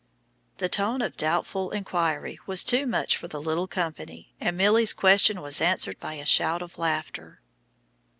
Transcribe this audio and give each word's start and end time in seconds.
The 0.57 0.67
tone 0.67 1.03
of 1.03 1.15
doubtful 1.15 1.69
inquiry 1.69 2.39
was 2.47 2.63
too 2.63 2.87
much 2.87 3.15
for 3.15 3.27
the 3.27 3.39
little 3.39 3.67
company, 3.67 4.33
and 4.41 4.57
Milly's 4.57 4.93
question 4.93 5.41
was 5.43 5.61
answered 5.61 5.99
by 5.99 6.15
a 6.15 6.25
shout 6.25 6.63
of 6.63 6.79
laughter. 6.79 7.39